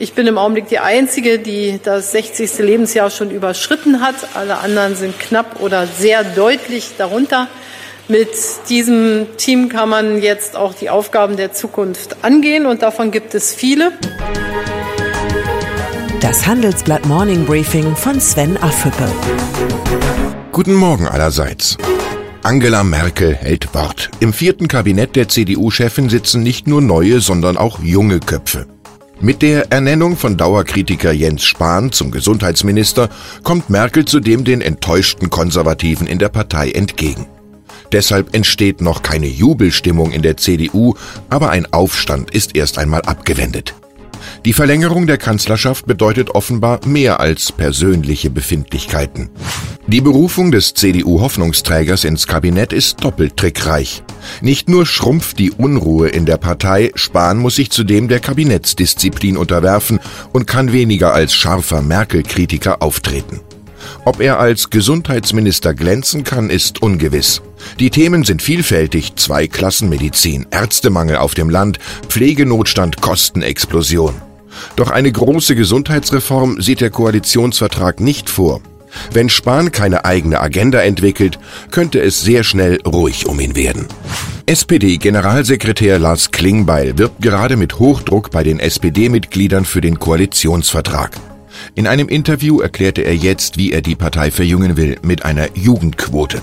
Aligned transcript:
Ich 0.00 0.12
bin 0.12 0.28
im 0.28 0.38
Augenblick 0.38 0.68
die 0.68 0.78
Einzige, 0.78 1.40
die 1.40 1.80
das 1.82 2.12
60. 2.12 2.58
Lebensjahr 2.58 3.10
schon 3.10 3.32
überschritten 3.32 4.00
hat. 4.00 4.14
Alle 4.34 4.58
anderen 4.58 4.94
sind 4.94 5.18
knapp 5.18 5.60
oder 5.60 5.88
sehr 5.88 6.22
deutlich 6.22 6.92
darunter. 6.96 7.48
Mit 8.06 8.28
diesem 8.68 9.26
Team 9.38 9.68
kann 9.68 9.88
man 9.88 10.22
jetzt 10.22 10.54
auch 10.54 10.72
die 10.72 10.88
Aufgaben 10.88 11.36
der 11.36 11.52
Zukunft 11.52 12.24
angehen 12.24 12.66
und 12.66 12.82
davon 12.82 13.10
gibt 13.10 13.34
es 13.34 13.52
viele. 13.52 13.90
Das 16.20 16.46
Handelsblatt 16.46 17.04
Morning 17.06 17.44
Briefing 17.44 17.96
von 17.96 18.20
Sven 18.20 18.56
Affüppe. 18.56 19.08
Guten 20.52 20.74
Morgen 20.74 21.08
allerseits. 21.08 21.76
Angela 22.44 22.84
Merkel 22.84 23.34
hält 23.34 23.74
Wort. 23.74 24.10
Im 24.20 24.32
vierten 24.32 24.68
Kabinett 24.68 25.16
der 25.16 25.28
CDU-Chefin 25.28 26.08
sitzen 26.08 26.44
nicht 26.44 26.68
nur 26.68 26.80
neue, 26.80 27.20
sondern 27.20 27.56
auch 27.56 27.80
junge 27.80 28.20
Köpfe. 28.20 28.68
Mit 29.20 29.42
der 29.42 29.72
Ernennung 29.72 30.16
von 30.16 30.36
Dauerkritiker 30.36 31.10
Jens 31.10 31.44
Spahn 31.44 31.90
zum 31.90 32.12
Gesundheitsminister 32.12 33.08
kommt 33.42 33.68
Merkel 33.68 34.04
zudem 34.04 34.44
den 34.44 34.60
enttäuschten 34.60 35.28
Konservativen 35.28 36.06
in 36.06 36.20
der 36.20 36.28
Partei 36.28 36.70
entgegen. 36.70 37.26
Deshalb 37.90 38.32
entsteht 38.36 38.80
noch 38.80 39.02
keine 39.02 39.26
Jubelstimmung 39.26 40.12
in 40.12 40.22
der 40.22 40.36
CDU, 40.36 40.94
aber 41.30 41.50
ein 41.50 41.66
Aufstand 41.72 42.30
ist 42.30 42.54
erst 42.54 42.78
einmal 42.78 43.02
abgewendet. 43.02 43.74
Die 44.44 44.52
Verlängerung 44.52 45.08
der 45.08 45.18
Kanzlerschaft 45.18 45.86
bedeutet 45.86 46.30
offenbar 46.30 46.86
mehr 46.86 47.18
als 47.18 47.50
persönliche 47.50 48.30
Befindlichkeiten. 48.30 49.30
Die 49.88 50.02
Berufung 50.02 50.52
des 50.52 50.74
CDU-Hoffnungsträgers 50.74 52.04
ins 52.04 52.26
Kabinett 52.26 52.74
ist 52.74 53.02
doppelt 53.02 53.38
trickreich. 53.38 54.02
Nicht 54.42 54.68
nur 54.68 54.84
schrumpft 54.84 55.38
die 55.38 55.50
Unruhe 55.50 56.10
in 56.10 56.26
der 56.26 56.36
Partei, 56.36 56.92
Spahn 56.94 57.38
muss 57.38 57.54
sich 57.54 57.70
zudem 57.70 58.06
der 58.06 58.20
Kabinettsdisziplin 58.20 59.38
unterwerfen 59.38 59.98
und 60.34 60.46
kann 60.46 60.72
weniger 60.72 61.14
als 61.14 61.32
scharfer 61.32 61.80
Merkel-Kritiker 61.80 62.82
auftreten. 62.82 63.40
Ob 64.04 64.20
er 64.20 64.38
als 64.38 64.68
Gesundheitsminister 64.68 65.72
glänzen 65.72 66.22
kann, 66.22 66.50
ist 66.50 66.82
ungewiss. 66.82 67.40
Die 67.80 67.88
Themen 67.88 68.24
sind 68.24 68.42
vielfältig, 68.42 69.16
Zweiklassenmedizin, 69.16 70.48
Ärztemangel 70.50 71.16
auf 71.16 71.32
dem 71.32 71.48
Land, 71.48 71.78
Pflegenotstand, 72.08 73.00
Kostenexplosion. 73.00 74.20
Doch 74.76 74.90
eine 74.90 75.10
große 75.10 75.56
Gesundheitsreform 75.56 76.60
sieht 76.60 76.82
der 76.82 76.90
Koalitionsvertrag 76.90 78.00
nicht 78.00 78.28
vor. 78.28 78.60
Wenn 79.12 79.28
Spahn 79.28 79.72
keine 79.72 80.04
eigene 80.04 80.40
Agenda 80.40 80.80
entwickelt, 80.80 81.38
könnte 81.70 82.00
es 82.00 82.20
sehr 82.20 82.44
schnell 82.44 82.80
ruhig 82.86 83.26
um 83.26 83.40
ihn 83.40 83.56
werden. 83.56 83.86
SPD-Generalsekretär 84.46 85.98
Lars 85.98 86.30
Klingbeil 86.30 86.96
wirbt 86.98 87.20
gerade 87.20 87.56
mit 87.56 87.78
Hochdruck 87.78 88.30
bei 88.30 88.42
den 88.42 88.60
SPD-Mitgliedern 88.60 89.64
für 89.64 89.80
den 89.80 89.98
Koalitionsvertrag. 89.98 91.12
In 91.74 91.86
einem 91.86 92.08
Interview 92.08 92.60
erklärte 92.60 93.02
er 93.02 93.14
jetzt, 93.14 93.56
wie 93.56 93.72
er 93.72 93.82
die 93.82 93.96
Partei 93.96 94.30
verjüngen 94.30 94.76
will, 94.76 94.96
mit 95.02 95.24
einer 95.24 95.48
Jugendquote. 95.54 96.40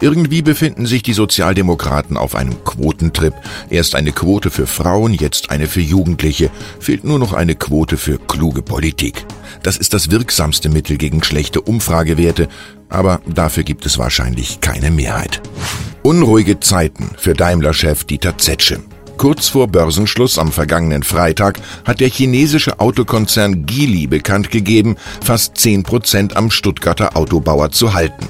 Irgendwie 0.00 0.42
befinden 0.42 0.86
sich 0.86 1.02
die 1.02 1.12
Sozialdemokraten 1.12 2.16
auf 2.16 2.34
einem 2.34 2.64
Quotentrip. 2.64 3.34
Erst 3.70 3.94
eine 3.94 4.12
Quote 4.12 4.50
für 4.50 4.66
Frauen, 4.66 5.14
jetzt 5.14 5.50
eine 5.50 5.66
für 5.66 5.80
Jugendliche. 5.80 6.50
Fehlt 6.80 7.04
nur 7.04 7.18
noch 7.18 7.32
eine 7.32 7.54
Quote 7.54 7.96
für 7.96 8.18
kluge 8.18 8.62
Politik. 8.62 9.24
Das 9.62 9.76
ist 9.76 9.94
das 9.94 10.10
wirksamste 10.10 10.68
Mittel 10.68 10.96
gegen 10.96 11.22
schlechte 11.22 11.60
Umfragewerte, 11.60 12.48
aber 12.88 13.20
dafür 13.26 13.62
gibt 13.62 13.86
es 13.86 13.98
wahrscheinlich 13.98 14.60
keine 14.60 14.90
Mehrheit. 14.90 15.40
Unruhige 16.02 16.60
Zeiten 16.60 17.10
für 17.18 17.34
Daimler-Chef 17.34 18.04
Dieter 18.04 18.38
Zetsche. 18.38 18.80
Kurz 19.18 19.48
vor 19.48 19.66
Börsenschluss 19.66 20.38
am 20.38 20.52
vergangenen 20.52 21.02
Freitag 21.02 21.58
hat 21.84 21.98
der 21.98 22.08
chinesische 22.08 22.78
Autokonzern 22.78 23.66
Geely 23.66 24.06
bekannt 24.06 24.50
gegeben, 24.50 24.96
fast 25.22 25.58
10 25.58 25.82
Prozent 25.82 26.36
am 26.36 26.52
Stuttgarter 26.52 27.16
Autobauer 27.16 27.72
zu 27.72 27.94
halten. 27.94 28.28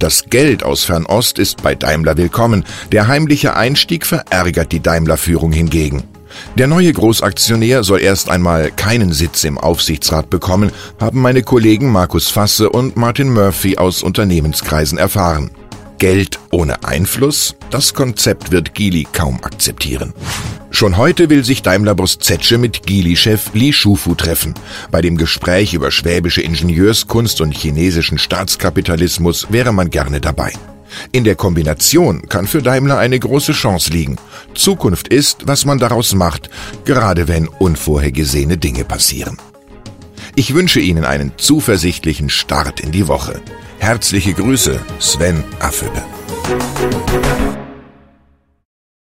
Das 0.00 0.24
Geld 0.30 0.64
aus 0.64 0.84
Fernost 0.84 1.38
ist 1.38 1.62
bei 1.62 1.76
Daimler 1.76 2.16
willkommen, 2.16 2.64
der 2.90 3.06
heimliche 3.06 3.54
Einstieg 3.54 4.04
verärgert 4.06 4.72
die 4.72 4.80
Daimler-Führung 4.80 5.52
hingegen. 5.52 6.02
Der 6.56 6.66
neue 6.66 6.92
Großaktionär 6.92 7.84
soll 7.84 8.00
erst 8.00 8.28
einmal 8.28 8.70
keinen 8.70 9.12
Sitz 9.12 9.44
im 9.44 9.58
Aufsichtsrat 9.58 10.30
bekommen, 10.30 10.70
haben 11.00 11.20
meine 11.20 11.42
Kollegen 11.42 11.90
Markus 11.90 12.28
Fasse 12.28 12.70
und 12.70 12.96
Martin 12.96 13.32
Murphy 13.32 13.76
aus 13.76 14.02
Unternehmenskreisen 14.02 14.98
erfahren. 14.98 15.50
Geld 15.98 16.38
ohne 16.50 16.84
Einfluss? 16.84 17.56
Das 17.70 17.94
Konzept 17.94 18.50
wird 18.50 18.74
Geely 18.74 19.06
kaum 19.12 19.38
akzeptieren. 19.42 20.12
Schon 20.70 20.96
heute 20.96 21.30
will 21.30 21.44
sich 21.44 21.62
Daimler-Boss 21.62 22.18
Zetsche 22.18 22.58
mit 22.58 22.84
Geely-Chef 22.84 23.54
Li 23.54 23.72
Shufu 23.72 24.14
treffen. 24.14 24.54
Bei 24.90 25.00
dem 25.00 25.16
Gespräch 25.16 25.72
über 25.72 25.90
schwäbische 25.90 26.42
Ingenieurskunst 26.42 27.40
und 27.40 27.56
chinesischen 27.56 28.18
Staatskapitalismus 28.18 29.46
wäre 29.50 29.72
man 29.72 29.90
gerne 29.90 30.20
dabei. 30.20 30.52
In 31.12 31.24
der 31.24 31.34
Kombination 31.34 32.28
kann 32.28 32.46
für 32.46 32.62
Daimler 32.62 32.98
eine 32.98 33.18
große 33.18 33.52
Chance 33.52 33.90
liegen. 33.90 34.16
Zukunft 34.54 35.08
ist, 35.08 35.46
was 35.46 35.64
man 35.64 35.78
daraus 35.78 36.14
macht, 36.14 36.50
gerade 36.84 37.28
wenn 37.28 37.48
unvorhergesehene 37.48 38.58
Dinge 38.58 38.84
passieren. 38.84 39.38
Ich 40.36 40.54
wünsche 40.54 40.80
Ihnen 40.80 41.04
einen 41.04 41.32
zuversichtlichen 41.36 42.28
Start 42.28 42.80
in 42.80 42.90
die 42.92 43.06
Woche. 43.08 43.40
Herzliche 43.78 44.32
Grüße, 44.32 44.80
Sven 44.98 45.44
Affülle. 45.60 46.02